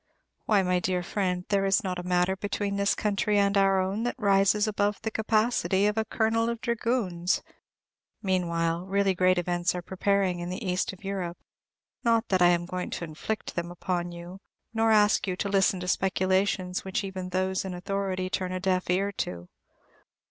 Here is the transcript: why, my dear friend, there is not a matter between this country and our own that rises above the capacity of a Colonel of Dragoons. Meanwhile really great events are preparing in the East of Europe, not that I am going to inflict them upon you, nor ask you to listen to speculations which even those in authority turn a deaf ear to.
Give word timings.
why, 0.47 0.63
my 0.63 0.79
dear 0.79 1.03
friend, 1.03 1.45
there 1.49 1.63
is 1.63 1.83
not 1.83 1.99
a 1.99 2.07
matter 2.07 2.35
between 2.35 2.75
this 2.75 2.95
country 2.95 3.37
and 3.37 3.55
our 3.55 3.79
own 3.79 4.01
that 4.01 4.17
rises 4.17 4.67
above 4.67 4.99
the 5.03 5.11
capacity 5.11 5.85
of 5.85 5.95
a 5.95 6.03
Colonel 6.05 6.49
of 6.49 6.59
Dragoons. 6.59 7.43
Meanwhile 8.19 8.87
really 8.87 9.13
great 9.13 9.37
events 9.37 9.75
are 9.75 9.83
preparing 9.83 10.39
in 10.39 10.49
the 10.49 10.65
East 10.67 10.91
of 10.91 11.03
Europe, 11.03 11.37
not 12.03 12.29
that 12.29 12.41
I 12.41 12.47
am 12.49 12.65
going 12.65 12.89
to 12.89 13.03
inflict 13.05 13.53
them 13.53 13.69
upon 13.69 14.11
you, 14.11 14.39
nor 14.73 14.89
ask 14.89 15.27
you 15.27 15.35
to 15.35 15.49
listen 15.49 15.79
to 15.81 15.87
speculations 15.87 16.83
which 16.83 17.03
even 17.03 17.29
those 17.29 17.63
in 17.63 17.75
authority 17.75 18.27
turn 18.27 18.51
a 18.51 18.59
deaf 18.59 18.89
ear 18.89 19.11
to. 19.11 19.49